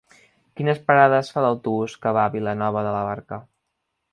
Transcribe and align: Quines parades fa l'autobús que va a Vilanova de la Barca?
Quines 0.59 0.79
parades 0.87 1.29
fa 1.35 1.43
l'autobús 1.47 1.99
que 2.07 2.15
va 2.19 2.25
a 2.25 2.33
Vilanova 2.37 2.85
de 2.89 2.95
la 2.99 3.07
Barca? 3.11 3.41